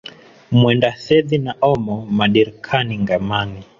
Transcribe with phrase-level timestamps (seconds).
[0.59, 3.63] Mwenda thedhi na omo madirkani ngamani